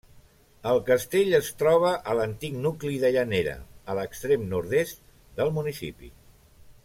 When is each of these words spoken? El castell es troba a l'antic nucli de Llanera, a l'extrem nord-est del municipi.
El 0.69 0.79
castell 0.85 1.35
es 1.39 1.49
troba 1.59 1.91
a 2.13 2.15
l'antic 2.19 2.57
nucli 2.63 2.97
de 3.05 3.13
Llanera, 3.17 3.55
a 3.93 3.99
l'extrem 3.99 4.49
nord-est 4.55 5.05
del 5.41 5.55
municipi. 5.61 6.11